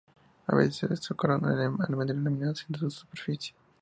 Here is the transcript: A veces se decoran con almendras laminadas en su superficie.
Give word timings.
A 0.47 0.55
veces 0.55 0.77
se 0.77 0.87
decoran 1.11 1.41
con 1.41 1.51
almendras 1.51 2.17
laminadas 2.17 2.65
en 2.67 2.75
su 2.75 2.89
superficie. 2.89 3.53